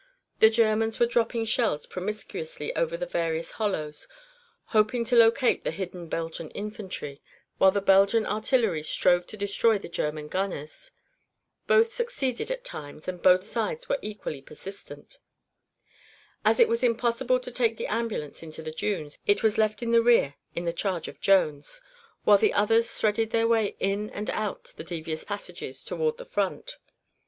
[0.39, 4.07] The Germans were dropping shells promiscuously into the various hollows,
[4.69, 7.21] hoping to locate the hidden Belgian infantry,
[7.59, 10.89] while the Belgian artillery strove to destroy the German gunners.
[11.67, 15.19] Both succeeded at times, and both sides were equally persistent.
[16.43, 19.91] As it was impossible to take the ambulance into the dunes, it was left in
[19.91, 21.79] the rear in charge of Jones,
[22.23, 26.77] while the others threaded their way in and out the devious passages toward the front.